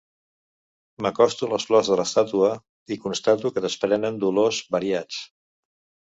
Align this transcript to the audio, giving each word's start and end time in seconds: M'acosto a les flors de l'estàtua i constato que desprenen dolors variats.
M'acosto 1.05 1.49
a 1.49 1.49
les 1.51 1.65
flors 1.71 1.91
de 1.91 1.97
l'estàtua 1.99 2.49
i 2.95 2.97
constato 3.03 3.51
que 3.57 3.63
desprenen 3.67 4.17
dolors 4.25 4.63
variats. 4.77 5.21